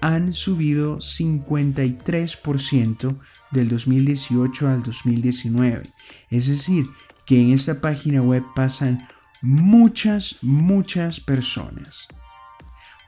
han 0.00 0.32
subido 0.32 0.98
53% 0.98 3.18
del 3.50 3.68
2018 3.68 4.68
al 4.68 4.82
2019. 4.82 5.82
Es 6.30 6.48
decir, 6.48 6.86
que 7.26 7.40
en 7.40 7.50
esta 7.50 7.80
página 7.80 8.22
web 8.22 8.44
pasan 8.54 9.06
muchas, 9.42 10.36
muchas 10.42 11.20
personas. 11.20 12.06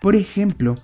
Por 0.00 0.16
ejemplo, 0.16 0.76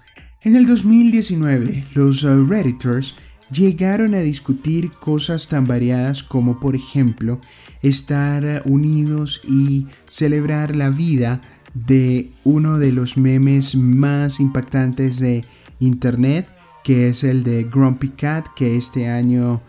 en 0.42 0.56
el 0.56 0.66
2019 0.66 1.86
los 1.94 2.22
Redditors 2.22 3.14
llegaron 3.50 4.14
a 4.14 4.20
discutir 4.20 4.90
cosas 4.90 5.48
tan 5.48 5.66
variadas 5.66 6.22
como 6.22 6.60
por 6.60 6.76
ejemplo 6.76 7.40
estar 7.82 8.62
unidos 8.66 9.40
y 9.48 9.86
celebrar 10.06 10.76
la 10.76 10.90
vida 10.90 11.40
de 11.74 12.30
uno 12.44 12.78
de 12.78 12.92
los 12.92 13.16
memes 13.16 13.74
más 13.74 14.40
impactantes 14.40 15.18
de 15.18 15.44
internet, 15.78 16.48
que 16.84 17.08
es 17.08 17.24
el 17.24 17.42
de 17.42 17.64
Grumpy 17.64 18.10
Cat, 18.10 18.48
que 18.54 18.76
este 18.76 19.08
año 19.08 19.60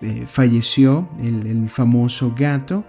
eh, 0.00 0.24
falleció, 0.26 1.08
el 1.20 1.68
famoso 1.68 2.34
gato. 2.36 2.84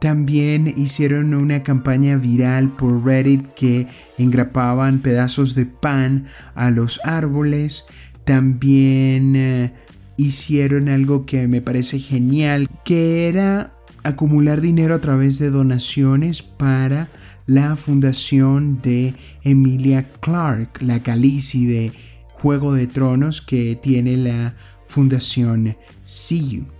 También 0.00 0.72
hicieron 0.76 1.34
una 1.34 1.62
campaña 1.62 2.16
viral 2.16 2.70
por 2.76 3.04
Reddit 3.04 3.46
que 3.54 3.88
engrapaban 4.16 5.00
pedazos 5.00 5.54
de 5.54 5.66
pan 5.66 6.26
a 6.54 6.70
los 6.70 7.00
árboles. 7.04 7.84
También 8.24 9.34
eh, 9.34 9.72
hicieron 10.16 10.88
algo 10.88 11.26
que 11.26 11.48
me 11.48 11.62
parece 11.62 11.98
genial, 11.98 12.68
que 12.84 13.28
era 13.28 13.72
acumular 14.04 14.60
dinero 14.60 14.94
a 14.94 15.00
través 15.00 15.38
de 15.38 15.50
donaciones 15.50 16.42
para 16.42 17.08
la 17.46 17.76
fundación 17.76 18.80
de 18.82 19.14
Emilia 19.42 20.06
Clark, 20.20 20.80
la 20.80 21.02
Calici 21.02 21.66
de 21.66 21.92
Juego 22.34 22.72
de 22.72 22.86
Tronos 22.86 23.40
que 23.42 23.74
tiene 23.74 24.16
la 24.16 24.54
fundación 24.86 25.76
CU. 26.04 26.77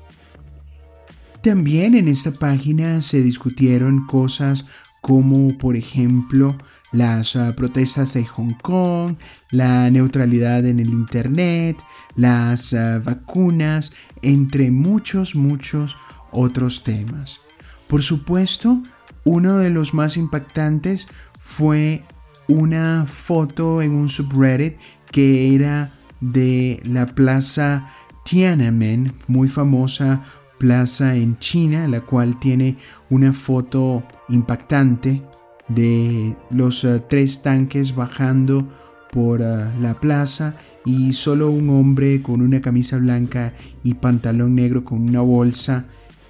También 1.43 1.95
en 1.95 2.09
esta 2.09 2.33
página 2.33 3.01
se 3.01 3.23
discutieron 3.23 4.07
cosas 4.07 4.65
como 5.01 5.57
por 5.57 5.77
ejemplo 5.77 6.57
las 6.91 7.37
ah, 7.37 7.55
protestas 7.57 8.15
de 8.15 8.25
Hong 8.25 8.55
Kong, 8.63 9.17
la 9.51 9.91
neutralidad 9.91 10.67
en 10.67 10.81
el 10.81 10.89
Internet, 10.89 11.79
las 12.17 12.75
ah, 12.75 13.01
vacunas, 13.05 13.93
entre 14.23 14.71
muchos, 14.71 15.35
muchos 15.35 15.97
otros 16.33 16.83
temas. 16.83 17.41
Por 17.87 18.03
supuesto, 18.03 18.83
uno 19.25 19.59
de 19.59 19.71
los 19.71 19.95
más 19.95 20.17
impactantes 20.17 21.07
fue 21.39 22.05
una 22.49 23.07
foto 23.07 23.83
en 23.83 23.93
un 23.93 24.09
subreddit 24.09 24.77
que 25.11 25.55
era 25.55 25.93
de 26.21 26.83
la 26.85 27.07
plaza 27.07 27.93
Tiananmen, 28.25 29.15
muy 29.27 29.49
famosa 29.49 30.23
plaza 30.59 31.15
en 31.15 31.39
China, 31.39 31.89
la 31.89 32.01
cual 32.01 32.39
tiene 32.39 32.77
una 33.11 33.33
foto 33.33 34.03
impactante 34.29 35.23
de 35.69 36.37
los 36.51 36.85
eh, 36.85 37.03
tres 37.09 37.43
tanques 37.43 37.95
bajando 37.95 38.69
por 39.11 39.41
eh, 39.41 39.71
la 39.81 39.99
plaza 40.01 40.57
y 40.85 41.13
solo 41.13 41.51
un 41.51 41.71
hombre 41.71 42.23
con 42.23 42.41
una 42.41 42.61
camisa 42.61 42.99
blanca 42.99 43.55
y 43.83 43.95
pantalón 43.95 44.55
negro 44.55 44.85
con 44.85 45.03
una 45.03 45.21
bolsa 45.21 45.87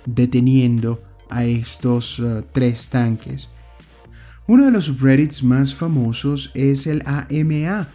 deteniendo 0.06 1.02
a 1.30 1.44
estos 1.44 2.18
uh, 2.18 2.42
tres 2.52 2.88
tanques. 2.88 3.48
Uno 4.46 4.64
de 4.64 4.70
los 4.70 4.86
subreddits 4.86 5.44
más 5.44 5.74
famosos 5.74 6.50
es 6.54 6.86
el 6.86 7.02
AMA, 7.04 7.86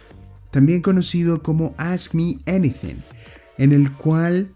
también 0.50 0.82
conocido 0.82 1.42
como 1.42 1.74
Ask 1.76 2.14
Me 2.14 2.38
Anything, 2.46 3.02
en 3.58 3.72
el 3.72 3.90
cual 3.92 4.48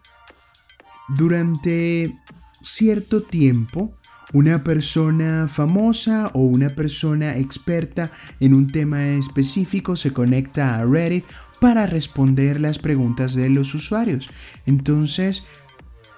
durante 1.08 2.16
cierto 2.62 3.22
tiempo 3.22 3.92
una 4.32 4.62
persona 4.62 5.48
famosa 5.48 6.30
o 6.34 6.40
una 6.40 6.68
persona 6.68 7.36
experta 7.36 8.10
en 8.40 8.52
un 8.52 8.66
tema 8.70 9.08
específico 9.08 9.96
se 9.96 10.12
conecta 10.12 10.76
a 10.76 10.84
Reddit 10.84 11.24
para 11.60 11.86
responder 11.86 12.60
las 12.60 12.78
preguntas 12.78 13.34
de 13.34 13.48
los 13.48 13.74
usuarios. 13.74 14.28
Entonces, 14.66 15.44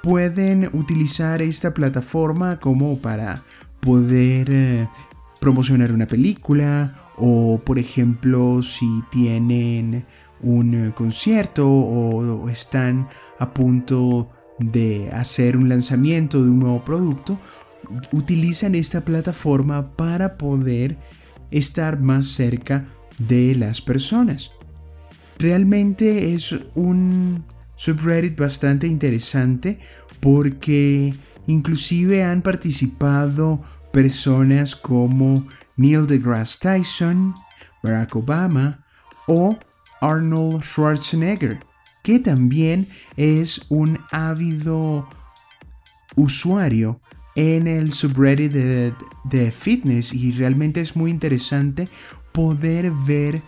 pueden 0.02 0.70
utilizar 0.72 1.40
esta 1.40 1.72
plataforma 1.72 2.58
como 2.58 2.98
para 2.98 3.42
poder 3.80 4.48
eh, 4.50 4.88
promocionar 5.40 5.92
una 5.92 6.06
película 6.06 7.12
o 7.16 7.60
por 7.64 7.78
ejemplo 7.78 8.62
si 8.62 8.86
tienen 9.10 10.04
un 10.42 10.74
eh, 10.74 10.92
concierto 10.94 11.68
o 11.70 12.48
están 12.48 13.08
a 13.38 13.52
punto 13.52 14.30
de 14.60 15.10
hacer 15.12 15.56
un 15.56 15.68
lanzamiento 15.68 16.42
de 16.44 16.50
un 16.50 16.60
nuevo 16.60 16.84
producto, 16.84 17.38
utilizan 18.12 18.74
esta 18.74 19.04
plataforma 19.04 19.96
para 19.96 20.36
poder 20.36 20.96
estar 21.50 22.00
más 22.00 22.26
cerca 22.26 22.86
de 23.18 23.54
las 23.56 23.80
personas. 23.80 24.52
Realmente 25.38 26.34
es 26.34 26.54
un 26.74 27.44
subreddit 27.76 28.38
bastante 28.38 28.86
interesante 28.86 29.80
porque 30.20 31.14
inclusive 31.46 32.22
han 32.22 32.42
participado 32.42 33.60
personas 33.92 34.76
como 34.76 35.46
Neil 35.76 36.06
deGrasse 36.06 36.58
Tyson, 36.60 37.34
Barack 37.82 38.14
Obama 38.14 38.84
o 39.26 39.58
Arnold 40.02 40.62
Schwarzenegger, 40.62 41.58
que 42.02 42.18
también 42.18 42.86
es 43.16 43.66
un 43.68 43.98
ávido 44.10 45.08
usuario 46.16 47.00
en 47.34 47.66
el 47.66 47.92
subreddit 47.92 48.52
de, 48.52 49.50
fitness. 49.50 50.12
Y 50.12 50.32
realmente 50.32 50.80
es 50.80 50.96
muy 50.96 51.10
interesante 51.10 51.88
poder 52.32 52.90
ver 52.90 53.42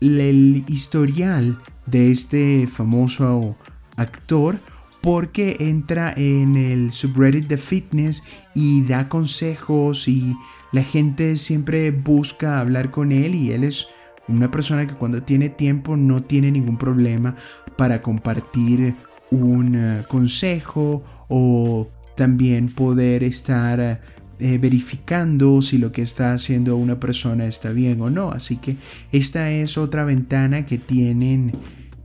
el 0.00 0.64
historial 0.68 1.58
de 1.86 2.10
este 2.10 2.66
famoso 2.66 3.56
actor 3.96 4.60
porque 5.00 5.56
entra 5.60 6.12
en 6.16 6.56
el 6.56 6.90
subreddit 6.90 7.46
de 7.46 7.56
fitness 7.56 8.22
y 8.54 8.82
da 8.82 9.08
consejos 9.08 10.08
y 10.08 10.34
la 10.72 10.82
gente 10.82 11.36
siempre 11.36 11.92
busca 11.92 12.58
hablar 12.58 12.90
con 12.90 13.12
él 13.12 13.34
y 13.34 13.52
él 13.52 13.64
es 13.64 13.86
una 14.28 14.50
persona 14.50 14.86
que 14.86 14.94
cuando 14.94 15.22
tiene 15.22 15.48
tiempo 15.48 15.96
no 15.96 16.22
tiene 16.22 16.50
ningún 16.50 16.78
problema 16.78 17.36
para 17.76 18.02
compartir 18.02 18.94
un 19.30 19.74
eh, 19.74 20.02
consejo 20.08 21.02
o 21.28 21.88
también 22.16 22.68
poder 22.68 23.22
estar 23.24 24.00
eh, 24.38 24.58
verificando 24.58 25.62
si 25.62 25.78
lo 25.78 25.92
que 25.92 26.02
está 26.02 26.32
haciendo 26.32 26.76
una 26.76 27.00
persona 27.00 27.46
está 27.46 27.70
bien 27.70 28.00
o 28.00 28.10
no. 28.10 28.32
Así 28.32 28.56
que 28.56 28.76
esta 29.12 29.50
es 29.50 29.78
otra 29.78 30.04
ventana 30.04 30.66
que 30.66 30.78
tienen 30.78 31.52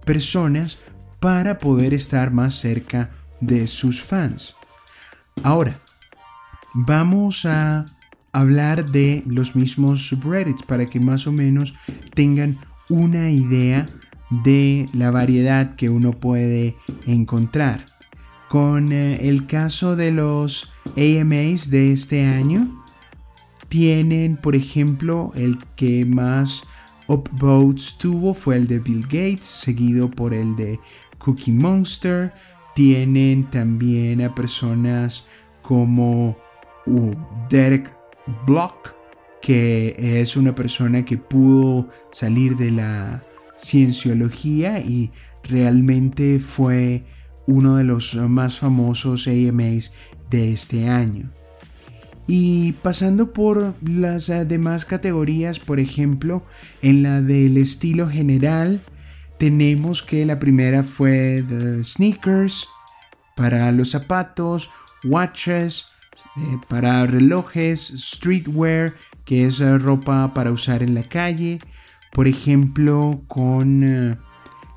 personas 0.06 0.80
para 1.20 1.58
poder 1.58 1.94
estar 1.94 2.32
más 2.32 2.56
cerca 2.56 3.12
de 3.40 3.68
sus 3.68 4.02
fans. 4.02 4.56
Ahora, 5.44 5.80
vamos 6.74 7.46
a 7.46 7.86
hablar 8.32 8.90
de 8.90 9.24
los 9.28 9.56
mismos 9.56 10.08
subreddits 10.08 10.64
para 10.64 10.86
que 10.86 11.00
más 11.00 11.28
o 11.28 11.32
menos 11.32 11.74
tengan 12.14 12.60
una 12.90 13.32
idea 13.32 13.86
de 14.44 14.88
la 14.94 15.12
variedad 15.12 15.76
que 15.76 15.90
uno 15.90 16.12
puede 16.14 16.76
encontrar. 17.06 17.86
Con 18.50 18.92
eh, 18.92 19.28
el 19.28 19.48
caso 19.48 19.96
de 19.96 20.12
los 20.12 20.72
AMAs 20.98 21.70
de 21.70 21.94
este 21.94 22.26
año, 22.26 22.84
tienen, 23.70 24.36
por 24.36 24.56
ejemplo, 24.56 25.32
el 25.36 25.58
que 25.76 26.06
más 26.06 26.64
upvotes 27.08 27.98
tuvo 27.98 28.34
fue 28.34 28.58
el 28.58 28.68
de 28.68 28.80
Bill 28.80 29.04
Gates, 29.04 29.46
seguido 29.46 30.12
por 30.12 30.34
el 30.34 30.56
de 30.56 30.80
Cookie 31.20 31.54
Monster. 31.54 32.34
Tienen 32.76 33.50
también 33.50 34.22
a 34.22 34.36
personas 34.36 35.26
como 35.62 36.38
uh, 36.86 37.14
Derek 37.50 38.01
Block, 38.46 38.96
que 39.42 40.22
es 40.22 40.36
una 40.38 40.56
persona 40.56 41.04
que 41.06 41.18
pudo 41.18 41.88
salir 42.12 42.58
de 42.58 42.72
la 42.72 43.24
cienciología 43.58 44.80
y 44.80 45.12
realmente 45.44 46.40
fue 46.40 47.04
uno 47.48 47.76
de 47.76 47.84
los 47.84 48.16
más 48.16 48.60
famosos 48.60 49.28
AMAs 49.28 49.92
de 50.30 50.54
este 50.54 50.88
año. 50.88 51.32
Y 52.28 52.74
pasando 52.74 53.34
por 53.34 53.74
las 53.84 54.28
demás 54.28 54.86
categorías, 54.86 55.60
por 55.60 55.80
ejemplo, 55.80 56.44
en 56.82 57.04
la 57.04 57.22
del 57.22 57.58
estilo 57.58 58.08
general, 58.08 58.80
tenemos 59.38 60.04
que 60.04 60.26
la 60.26 60.40
primera 60.40 60.84
fue 60.84 61.42
de 61.42 61.84
sneakers, 61.84 62.68
para 63.36 63.72
los 63.72 63.92
zapatos, 63.92 64.70
watches, 65.04 65.86
eh, 66.36 66.58
para 66.68 67.06
relojes, 67.08 67.94
streetwear, 67.96 68.94
que 69.24 69.46
es 69.46 69.62
eh, 69.62 69.78
ropa 69.78 70.34
para 70.34 70.52
usar 70.52 70.84
en 70.84 70.94
la 70.94 71.04
calle, 71.04 71.60
por 72.12 72.28
ejemplo, 72.28 73.22
con 73.28 73.84
eh, 73.84 74.18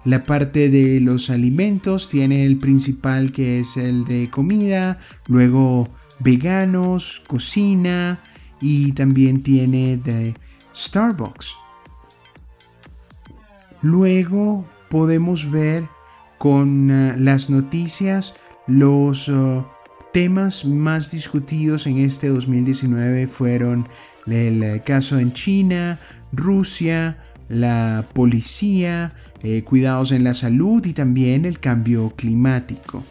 la 0.05 0.23
parte 0.23 0.69
de 0.69 1.01
los 1.01 1.31
alimentos, 1.31 2.09
tiene 2.09 2.47
el 2.47 2.59
principal 2.59 3.33
que 3.33 3.59
es 3.59 3.77
el 3.77 4.05
de 4.05 4.31
comida, 4.31 4.99
luego 5.27 5.89
veganos, 6.21 7.23
cocina 7.27 8.21
y 8.61 8.93
también 8.93 9.43
tiene 9.43 9.97
de 9.97 10.35
Starbucks. 10.75 11.57
Luego 13.83 14.65
podemos 14.89 15.51
ver 15.51 15.89
con 16.39 17.25
las 17.25 17.51
noticias 17.51 18.35
los 18.67 19.31
temas 20.15 20.65
más 20.65 21.11
discutidos 21.11 21.89
en 21.89 21.99
este 21.99 22.29
2019 22.29 23.27
fueron 23.27 23.89
el 24.29 24.81
caso 24.85 25.19
en 25.19 25.33
China, 25.33 25.99
Rusia, 26.33 27.19
la 27.49 28.05
policía, 28.13 29.13
eh, 29.43 29.65
cuidados 29.65 30.13
en 30.13 30.23
la 30.23 30.35
salud 30.35 30.87
y 30.87 30.93
también 30.93 31.45
el 31.45 31.59
cambio 31.59 32.15
climático. 32.15 33.03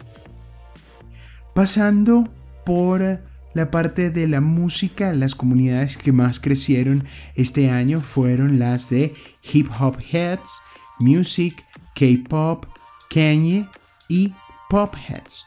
Pasando 1.54 2.32
por 2.64 3.20
la 3.52 3.70
parte 3.70 4.08
de 4.08 4.26
la 4.26 4.40
música, 4.40 5.12
las 5.12 5.34
comunidades 5.34 5.98
que 5.98 6.10
más 6.10 6.40
crecieron 6.40 7.04
este 7.34 7.70
año 7.70 8.00
fueron 8.00 8.58
las 8.58 8.88
de 8.88 9.12
Hip 9.52 9.68
Hop 9.78 9.98
Heads, 10.10 10.62
Music, 11.00 11.66
K-Pop, 11.94 12.64
Kanye 13.10 13.68
y 14.08 14.32
Pop 14.70 14.94
Heads. 15.06 15.44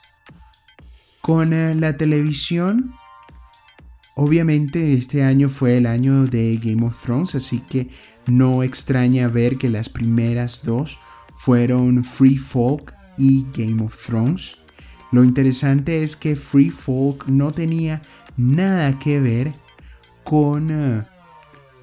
Con 1.28 1.52
eh, 1.52 1.76
la 1.76 1.98
televisión, 1.98 2.94
obviamente 4.16 4.94
este 4.94 5.24
año 5.24 5.50
fue 5.50 5.76
el 5.76 5.86
año 5.86 6.26
de 6.26 6.58
Game 6.64 6.86
of 6.86 7.04
Thrones, 7.04 7.36
así 7.36 7.60
que 7.60 7.90
no 8.28 8.64
extraña 8.64 9.28
ver 9.28 9.58
que 9.58 9.70
las 9.70 9.90
primeras 9.90 10.64
dos 10.64 10.98
fueron 11.36 12.06
Free 12.06 12.38
Folk 12.38 12.94
y 13.18 13.46
Game 13.54 13.84
of 13.84 13.94
Thrones. 14.06 14.60
Lo 15.12 15.26
interesante 15.26 16.02
es 16.02 16.16
que 16.16 16.38
Free 16.38 16.70
Folk 16.70 17.28
no 17.28 17.52
tenía 17.52 18.02
nada 18.38 18.98
que 18.98 19.20
ver 19.20 19.52
con 20.24 20.72
eh, 20.72 21.04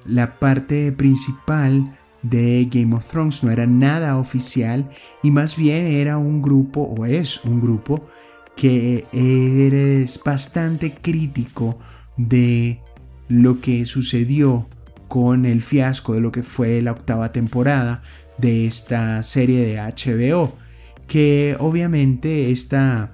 la 0.07 0.39
parte 0.39 0.91
principal 0.91 1.95
de 2.23 2.67
Game 2.71 2.95
of 2.95 3.05
Thrones, 3.05 3.43
no 3.43 3.51
era 3.51 3.67
nada 3.67 4.17
oficial 4.17 4.89
y 5.21 5.29
más 5.29 5.55
bien 5.55 5.85
era 5.85 6.17
un 6.17 6.41
grupo 6.41 6.81
o 6.81 7.05
es 7.05 7.45
un 7.45 7.61
grupo 7.61 8.09
que 8.55 9.05
eres 9.11 10.19
bastante 10.23 10.93
crítico 10.93 11.77
de 12.17 12.79
lo 13.27 13.59
que 13.59 13.85
sucedió 13.85 14.67
con 15.07 15.45
el 15.45 15.61
fiasco 15.61 16.13
de 16.13 16.21
lo 16.21 16.31
que 16.31 16.43
fue 16.43 16.81
la 16.81 16.91
octava 16.91 17.31
temporada 17.31 18.01
de 18.37 18.65
esta 18.67 19.21
serie 19.23 19.65
de 19.65 19.77
HBO, 19.77 20.55
que 21.07 21.55
obviamente 21.59 22.51
está 22.51 23.13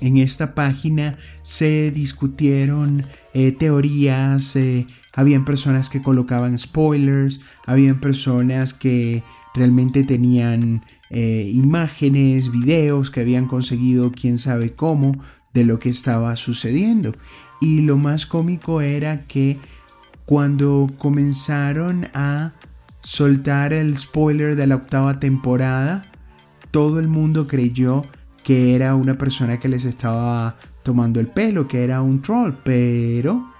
en 0.00 0.16
esta 0.16 0.54
página 0.54 1.16
se 1.42 1.92
discutieron 1.92 3.06
eh, 3.34 3.52
teorías, 3.52 4.56
eh, 4.56 4.86
habían 5.14 5.44
personas 5.44 5.88
que 5.88 6.02
colocaban 6.02 6.58
spoilers, 6.58 7.40
habían 7.66 8.00
personas 8.00 8.74
que 8.74 9.22
realmente 9.54 10.02
tenían 10.02 10.84
eh, 11.14 11.50
imágenes, 11.52 12.50
videos 12.50 13.10
que 13.10 13.20
habían 13.20 13.46
conseguido 13.46 14.12
quién 14.12 14.38
sabe 14.38 14.72
cómo 14.72 15.14
de 15.52 15.66
lo 15.66 15.78
que 15.78 15.90
estaba 15.90 16.34
sucediendo. 16.36 17.14
Y 17.60 17.82
lo 17.82 17.98
más 17.98 18.24
cómico 18.24 18.80
era 18.80 19.26
que 19.26 19.58
cuando 20.24 20.86
comenzaron 20.96 22.08
a 22.14 22.52
soltar 23.02 23.74
el 23.74 23.98
spoiler 23.98 24.56
de 24.56 24.66
la 24.66 24.76
octava 24.76 25.20
temporada, 25.20 26.10
todo 26.70 26.98
el 26.98 27.08
mundo 27.08 27.46
creyó 27.46 28.06
que 28.42 28.74
era 28.74 28.94
una 28.94 29.18
persona 29.18 29.60
que 29.60 29.68
les 29.68 29.84
estaba 29.84 30.56
tomando 30.82 31.20
el 31.20 31.26
pelo, 31.26 31.68
que 31.68 31.84
era 31.84 32.00
un 32.00 32.22
troll, 32.22 32.54
pero 32.64 33.52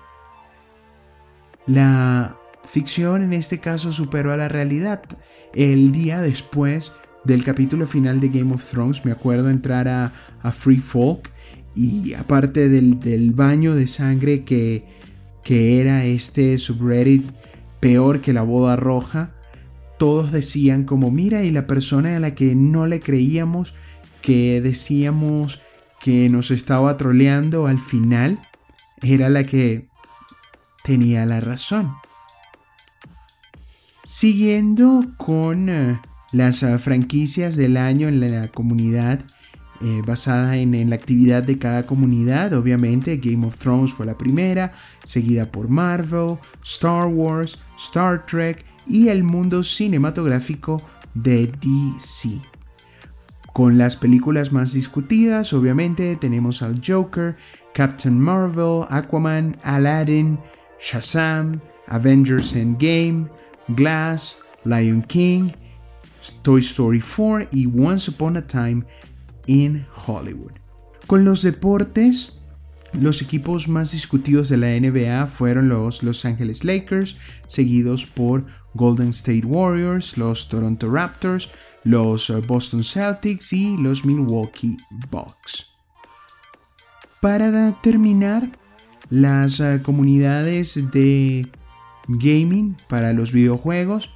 la 1.67 2.35
ficción 2.65 3.23
en 3.23 3.35
este 3.35 3.61
caso 3.61 3.93
superó 3.93 4.33
a 4.33 4.39
la 4.39 4.49
realidad. 4.49 5.03
El 5.53 5.93
día 5.93 6.23
después 6.23 6.95
del 7.25 7.45
capítulo 7.45 7.87
final 7.87 8.21
de 8.21 8.29
Game 8.29 8.53
of 8.55 8.65
Thrones, 8.65 9.05
me 9.05 9.13
acuerdo 9.13 9.51
entrar 9.51 9.89
a, 9.89 10.13
Free 10.53 10.79
Folk 10.79 11.31
y 11.75 12.15
aparte 12.15 12.69
del, 12.69 13.33
baño 13.33 13.75
de 13.75 13.87
sangre 13.87 14.43
que, 14.45 14.85
que 15.43 15.81
era 15.81 16.05
este 16.05 16.59
subreddit 16.59 17.25
peor 17.81 18.21
que 18.21 18.33
la 18.33 18.43
boda 18.43 18.77
roja, 18.77 19.33
todos 19.99 20.33
decían 20.33 20.85
como, 20.85 21.11
mira, 21.11 21.45
y 21.45 21.51
la 21.51 21.67
persona 21.67 22.17
a 22.17 22.21
la 22.21 22.35
que 22.35 22.55
no 22.55 22.87
le 22.87 23.01
creíamos, 23.01 23.75
que 24.21 24.61
decíamos 24.61 25.61
que 26.01 26.29
nos 26.29 26.51
estaba 26.51 26.97
troleando 26.97 27.67
al 27.67 27.79
final, 27.79 28.41
era 29.01 29.29
la 29.29 29.45
que 29.45 29.89
tenía 30.83 31.25
la 31.27 31.41
razón. 31.41 31.93
Siguiendo 34.05 35.13
con 35.17 35.69
eh, 35.69 36.01
las 36.33 36.63
ah, 36.63 36.79
franquicias 36.79 37.57
del 37.57 37.77
año 37.77 38.09
en 38.09 38.21
la 38.21 38.49
comunidad, 38.49 39.21
eh, 39.81 40.03
basada 40.07 40.57
en, 40.57 40.75
en, 40.75 40.91
la 40.91 40.97
actividad 40.97 41.43
de 41.43 41.59
cada 41.59 41.87
comunidad. 41.87 42.53
Obviamente 42.55 43.17
Game 43.17 43.47
of 43.47 43.57
Thrones 43.57 43.93
fue 43.93 44.07
la 44.07 44.17
primera, 44.17 44.73
seguida 45.05 45.51
por 45.51 45.69
Marvel, 45.69 46.39
Star 46.65 47.07
Wars, 47.07 47.59
Star 47.79 48.25
Trek 48.27 48.65
y 48.87 49.09
el 49.09 49.25
mundo 49.25 49.63
cinematográfico 49.63 50.83
de 51.15 51.47
DC. 51.61 52.41
Con 53.53 53.77
las 53.77 53.97
películas 53.97 54.51
más 54.51 54.73
discutidas, 54.73 55.53
obviamente 55.53 56.17
tenemos 56.17 56.63
al 56.63 56.81
Joker, 56.85 57.37
Captain 57.75 58.19
Marvel, 58.19 58.85
Aquaman, 58.89 59.59
Aladdin, 59.63 60.39
Shazam, 60.81 61.61
Avengers 61.89 62.55
Endgame, 62.55 63.29
Glass, 63.69 64.39
Lion 64.65 65.03
King, 65.03 65.51
Toy 66.43 66.61
Story 66.61 67.01
4 67.01 67.49
y 67.53 67.67
Once 67.67 68.11
Upon 68.11 68.37
a 68.37 68.47
Time 68.47 68.85
in 69.47 69.87
Hollywood. 70.07 70.53
Con 71.07 71.25
los 71.25 71.43
deportes, 71.43 72.39
los 72.93 73.23
equipos 73.23 73.69
más 73.69 73.93
discutidos 73.93 74.49
de 74.49 74.59
la 74.59 74.69
NBA 74.69 75.27
fueron 75.27 75.69
los 75.69 76.03
Los 76.03 76.25
Angeles 76.25 76.65
Lakers, 76.65 77.17
seguidos 77.47 78.07
por 78.07 78.45
Golden 78.75 79.09
State 79.09 79.47
Warriors, 79.47 80.17
los 80.17 80.49
Toronto 80.49 80.91
Raptors, 80.91 81.51
los 81.85 82.31
uh, 82.31 82.43
Boston 82.43 82.85
Celtics 82.85 83.53
y 83.53 83.77
los 83.77 84.05
Milwaukee 84.05 84.77
Bucks. 85.11 85.67
Para 87.21 87.81
terminar, 87.83 88.51
las 89.11 89.61
uh, 89.61 89.81
comunidades 89.83 90.91
de 90.93 91.47
gaming 92.09 92.77
para 92.89 93.13
los 93.13 93.33
videojuegos 93.33 94.11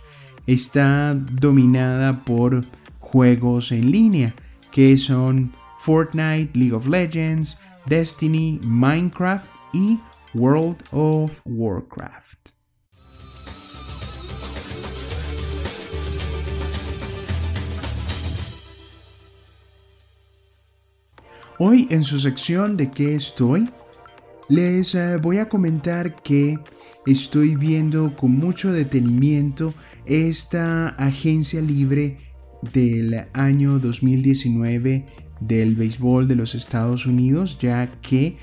está 0.46 1.14
dominada 1.14 2.24
por 2.24 2.64
juegos 3.00 3.72
en 3.72 3.90
línea 3.90 4.34
que 4.70 4.96
son 4.96 5.52
Fortnite, 5.78 6.50
League 6.54 6.72
of 6.72 6.86
Legends, 6.86 7.58
Destiny, 7.86 8.60
Minecraft 8.64 9.46
y 9.72 9.98
World 10.34 10.76
of 10.92 11.40
Warcraft. 11.44 12.50
Hoy 21.58 21.88
en 21.90 22.04
su 22.04 22.18
sección 22.18 22.76
de 22.76 22.90
qué 22.90 23.14
estoy, 23.14 23.70
les 24.50 24.94
eh, 24.94 25.16
voy 25.16 25.38
a 25.38 25.48
comentar 25.48 26.20
que 26.22 26.58
estoy 27.06 27.56
viendo 27.56 28.14
con 28.14 28.32
mucho 28.32 28.72
detenimiento 28.72 29.72
esta 30.06 30.88
agencia 30.88 31.60
libre 31.60 32.18
del 32.72 33.26
año 33.32 33.78
2019 33.78 35.06
del 35.40 35.74
béisbol 35.74 36.28
de 36.28 36.36
los 36.36 36.54
Estados 36.54 37.06
Unidos, 37.06 37.58
ya 37.60 37.90
que 38.00 38.36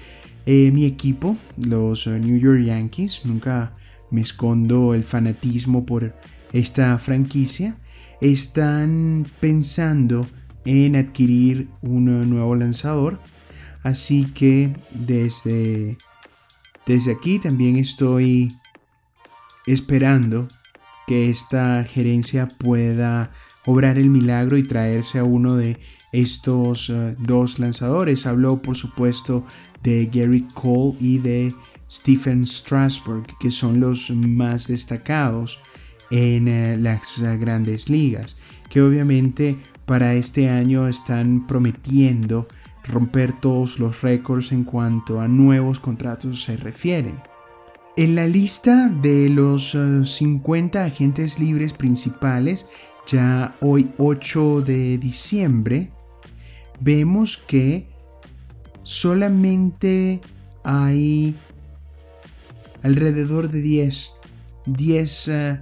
eh, 0.45 0.71
mi 0.71 0.85
equipo, 0.85 1.37
los 1.57 2.07
eh, 2.07 2.19
New 2.19 2.37
York 2.37 2.63
Yankees, 2.63 3.21
nunca 3.23 3.73
me 4.11 4.21
escondo 4.21 4.93
el 4.93 5.03
fanatismo 5.03 5.85
por 5.85 6.13
esta 6.51 6.97
franquicia, 6.99 7.75
están 8.21 9.25
pensando 9.39 10.27
en 10.65 10.95
adquirir 10.95 11.69
un 11.81 12.29
nuevo 12.29 12.55
lanzador. 12.55 13.19
Así 13.83 14.25
que 14.25 14.75
desde, 14.91 15.97
desde 16.85 17.11
aquí 17.11 17.39
también 17.39 17.75
estoy 17.75 18.53
esperando 19.65 20.47
que 21.07 21.29
esta 21.29 21.83
gerencia 21.83 22.47
pueda 22.47 23.31
obrar 23.65 23.97
el 23.97 24.09
milagro 24.09 24.57
y 24.57 24.63
traerse 24.63 25.19
a 25.19 25.23
uno 25.23 25.55
de 25.55 25.79
estos 26.11 26.89
eh, 26.89 27.15
dos 27.19 27.59
lanzadores. 27.59 28.25
Habló 28.25 28.61
por 28.61 28.75
supuesto 28.75 29.45
de 29.81 30.09
Gary 30.11 30.45
Cole 30.53 30.95
y 30.99 31.17
de 31.17 31.53
Stephen 31.89 32.47
Strasburg, 32.47 33.25
que 33.39 33.51
son 33.51 33.79
los 33.79 34.09
más 34.11 34.67
destacados 34.67 35.59
en 36.11 36.47
eh, 36.47 36.77
las 36.77 37.19
grandes 37.39 37.89
ligas, 37.89 38.35
que 38.69 38.81
obviamente 38.81 39.57
para 39.85 40.15
este 40.15 40.49
año 40.49 40.87
están 40.87 41.45
prometiendo 41.45 42.47
romper 42.83 43.33
todos 43.39 43.79
los 43.79 44.01
récords 44.01 44.51
en 44.51 44.63
cuanto 44.63 45.21
a 45.21 45.27
nuevos 45.27 45.79
contratos 45.79 46.43
se 46.43 46.57
refieren. 46.57 47.32
En 47.95 48.15
la 48.15 48.25
lista 48.25 48.89
de 48.89 49.29
los 49.29 49.77
50 50.05 50.79
eh, 50.81 50.87
agentes 50.87 51.37
libres 51.37 51.73
principales, 51.73 52.65
ya 53.05 53.55
hoy 53.61 53.91
8 53.99 54.61
de 54.61 54.97
diciembre, 54.97 55.91
vemos 56.79 57.37
que 57.37 57.87
solamente 58.81 60.21
hay 60.63 61.35
alrededor 62.81 63.51
de 63.51 63.61
10, 63.61 64.11
10 64.65 65.27
uh, 65.27 65.57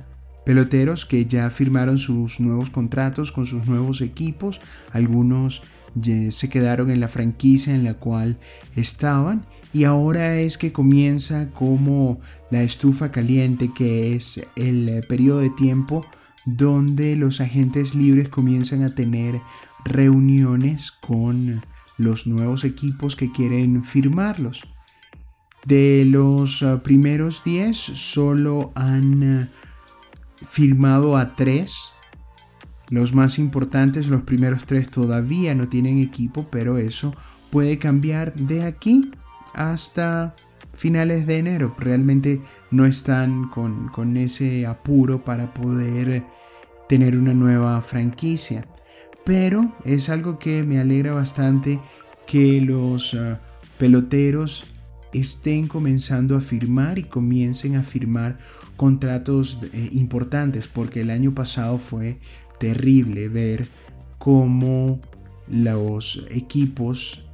peloteros 0.46 1.06
que 1.06 1.26
ya 1.26 1.50
firmaron 1.50 1.98
sus 1.98 2.40
nuevos 2.40 2.70
contratos 2.70 3.34
con 3.34 3.46
sus 3.46 3.68
nuevos 3.68 4.00
equipos. 4.00 4.62
Algunos 4.94 5.64
se 6.30 6.50
quedaron 6.50 6.90
en 6.92 7.02
la 7.02 7.10
franquicia 7.10 7.76
en 7.76 7.84
la 7.84 7.96
cual 7.96 8.38
estaban 8.78 9.46
y 9.74 9.86
ahora 9.86 10.40
es 10.40 10.58
que 10.58 10.72
comienza 10.72 11.50
como 11.52 12.20
la 12.50 12.64
estufa 12.64 13.12
caliente 13.12 13.72
que 13.74 14.16
es 14.16 14.46
el 14.56 14.90
eh, 14.90 15.02
periodo 15.02 15.40
de 15.40 15.50
tiempo 15.52 16.06
donde 16.46 17.16
los 17.16 17.40
agentes 17.40 17.96
libres 17.96 18.30
comienzan 18.30 18.84
a 18.84 18.94
tener 18.94 19.42
reuniones 19.86 20.92
con 20.92 21.62
los 21.98 22.28
nuevos 22.28 22.64
equipos 22.64 23.16
que 23.16 23.32
quieren 23.32 23.84
firmarlos. 23.84 24.64
De 25.66 26.04
los 26.06 26.64
uh, 26.64 26.82
primeros 26.82 27.44
10 27.44 27.78
solo 27.78 28.72
han 28.74 29.42
uh, 29.42 29.48
firmado 30.50 31.16
a 31.16 31.36
tres. 31.36 31.90
Los 32.90 33.14
más 33.14 33.38
importantes, 33.38 34.08
los 34.08 34.24
primeros 34.24 34.66
tres 34.66 34.90
todavía 34.90 35.54
no 35.54 35.70
tienen 35.70 36.00
equipo, 36.00 36.48
pero 36.50 36.80
eso 36.80 37.14
puede 37.52 37.78
cambiar 37.78 38.34
de 38.34 38.64
aquí 38.64 39.12
hasta 39.54 40.36
finales 40.74 41.28
de 41.28 41.38
enero. 41.38 41.76
Realmente 41.78 42.42
no 42.72 42.86
están 42.86 43.50
con, 43.50 43.90
con 43.90 44.18
ese 44.18 44.66
apuro 44.66 45.24
para 45.24 45.54
poder 45.54 46.24
tener 46.88 47.18
una 47.18 47.34
nueva 47.34 47.82
franquicia. 47.82 48.66
Pero 49.24 49.76
es 49.86 50.10
algo 50.10 50.40
que 50.40 50.64
me 50.64 50.80
alegra 50.80 51.14
bastante 51.14 51.80
que 52.26 52.60
los 52.62 53.14
uh, 53.14 53.38
peloteros 53.78 54.66
estén 55.14 55.68
comenzando 55.68 56.36
a 56.36 56.42
firmar 56.42 56.98
y 56.98 57.04
comiencen 57.04 57.76
a 57.76 57.84
firmar 57.84 58.40
contratos 58.78 59.60
eh, 59.74 59.90
importantes 59.92 60.68
porque 60.68 61.02
el 61.02 61.10
año 61.10 61.34
pasado 61.36 61.78
fue 61.78 62.18
terrible 62.60 63.28
ver 63.28 63.68
cómo 64.18 65.00
los 65.48 66.26
equipos 66.30 67.26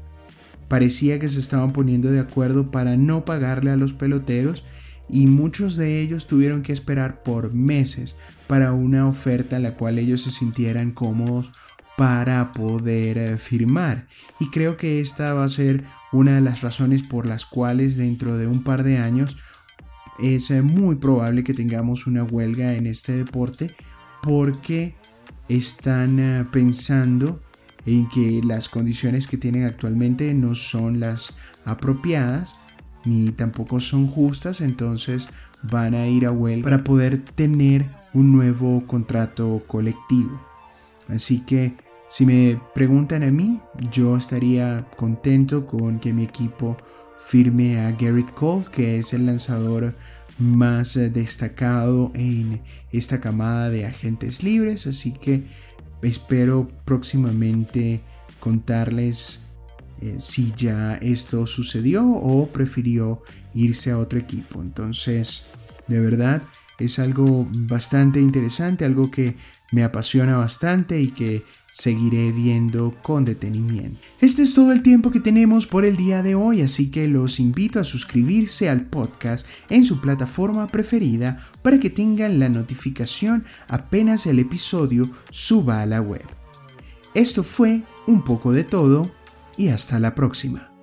parecía 0.68 1.20
que 1.20 1.30
se 1.30 1.40
estaban 1.40 1.74
poniendo 1.74 2.12
de 2.12 2.20
acuerdo 2.20 2.72
para 2.72 2.98
no 2.98 3.26
pagarle 3.26 3.72
a 3.72 3.78
los 3.78 3.94
peloteros 3.94 4.64
y 5.10 5.28
muchos 5.28 5.78
de 5.78 6.02
ellos 6.02 6.28
tuvieron 6.28 6.62
que 6.62 6.74
esperar 6.74 7.24
por 7.24 7.54
meses 7.54 8.16
para 8.48 8.74
una 8.74 9.08
oferta 9.08 9.56
en 9.58 9.64
la 9.64 9.76
cual 9.76 10.00
ellos 10.00 10.22
se 10.22 10.32
sintieran 10.32 10.92
cómodos 10.92 11.52
para 11.98 12.52
poder 12.52 13.18
eh, 13.18 13.38
firmar. 13.38 14.08
Y 14.40 14.50
creo 14.50 14.78
que 14.78 15.00
esta 15.00 15.34
va 15.34 15.44
a 15.44 15.50
ser 15.50 15.86
una 16.12 16.36
de 16.36 16.42
las 16.42 16.62
razones 16.62 17.04
por 17.04 17.26
las 17.26 17.46
cuales 17.46 17.98
dentro 17.98 18.38
de 18.38 18.48
un 18.48 18.64
par 18.64 18.84
de 18.84 18.98
años 18.98 19.38
es 20.20 20.52
eh, 20.52 20.62
muy 20.62 20.96
probable 20.96 21.44
que 21.44 21.54
tengamos 21.54 22.08
una 22.08 22.24
huelga 22.24 22.74
en 22.74 22.88
este 22.88 23.14
deporte 23.14 23.72
porque 24.22 24.96
están 25.48 26.20
eh, 26.20 26.46
pensando 26.52 27.42
en 27.88 28.08
que 28.10 28.42
las 28.44 28.70
condiciones 28.70 29.26
que 29.26 29.38
tienen 29.38 29.64
actualmente 29.64 30.34
no 30.34 30.54
son 30.54 31.00
las 31.00 31.36
apropiadas 31.66 32.60
ni 33.06 33.32
tampoco 33.32 33.80
son 33.80 34.08
justas, 34.08 34.62
entonces 34.62 35.30
van 35.64 35.96
a 35.96 36.08
ir 36.08 36.26
a 36.26 36.32
huelga 36.32 36.64
para 36.64 36.84
poder 36.84 37.24
tener 37.24 37.86
un 38.14 38.32
nuevo 38.32 38.86
contrato 38.86 39.64
colectivo. 39.68 40.40
Así 41.08 41.40
que 41.40 41.76
si 42.10 42.26
me 42.26 42.60
preguntan 42.76 43.24
a 43.24 43.32
mí, 43.32 43.60
yo 43.90 44.18
estaría 44.18 44.86
contento 44.98 45.66
con 45.66 46.00
que 46.00 46.14
mi 46.14 46.24
equipo 46.24 46.78
firme 47.26 47.80
a 47.80 47.92
Garrett 47.92 48.34
Cole, 48.34 48.66
que 48.72 49.00
es 49.00 49.14
el 49.14 49.26
lanzador 49.26 49.96
más 50.40 50.94
destacado 50.94 52.12
en 52.14 52.62
esta 52.92 53.20
camada 53.20 53.70
de 53.70 53.86
agentes 53.86 54.44
libres, 54.44 54.88
así 54.88 55.14
que 55.14 55.48
espero 56.02 56.68
próximamente 56.86 58.02
contarles 58.40 59.46
eh, 60.02 60.16
si 60.20 60.54
ya 60.56 60.96
esto 60.98 61.48
sucedió 61.48 62.08
o 62.08 62.48
prefirió 62.48 63.24
irse 63.54 63.92
a 63.92 63.98
otro 63.98 64.20
equipo. 64.20 64.62
Entonces, 64.62 65.44
de 65.88 66.00
verdad, 66.00 66.44
es 66.80 67.00
algo 67.00 67.48
bastante 67.52 68.20
interesante, 68.20 68.86
algo 68.86 69.10
que 69.10 69.36
me 69.72 69.84
apasiona 69.84 70.38
bastante 70.38 71.02
y 71.02 71.10
que 71.10 71.44
seguiré 71.70 72.32
viendo 72.32 72.96
con 73.04 73.26
detenimiento. 73.26 74.00
Este 74.22 74.42
es 74.44 74.54
todo 74.54 74.72
el 74.72 74.82
tiempo 74.82 75.12
que 75.12 75.20
tenemos 75.20 75.68
por 75.68 75.86
el 75.86 75.98
día 75.98 76.24
de 76.24 76.36
hoy, 76.36 76.62
así 76.62 76.90
que 76.90 77.08
los 77.08 77.40
invito 77.40 77.80
a 77.80 77.84
suscribirse 77.84 78.70
al 78.70 78.82
podcast 78.82 79.46
en 79.70 79.84
su 79.84 80.00
plataforma 80.00 80.68
preferida 80.68 81.46
para 81.62 81.80
que 81.80 81.90
tengan 81.90 82.40
la 82.40 82.50
notificación 82.50 83.44
apenas 83.68 84.26
el 84.26 84.40
episodio 84.40 85.10
suba 85.30 85.82
a 85.82 85.86
la 85.86 86.02
web. 86.02 86.26
Esto 87.14 87.44
fue 87.44 87.84
un 88.06 88.24
poco 88.24 88.54
de 88.54 88.64
todo 88.64 89.12
y 89.58 89.70
hasta 89.70 90.00
la 90.00 90.16
próxima. 90.16 90.77